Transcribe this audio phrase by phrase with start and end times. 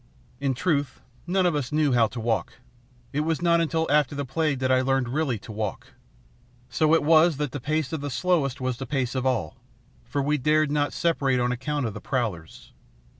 [0.39, 2.53] In truth, none of us knew how to walk.
[3.13, 5.89] It was not until after the plague that I learned really to walk.
[6.69, 9.57] So it was that the pace of the slowest was the pace of all,
[10.03, 12.73] for we dared not separate on account of the prowlers.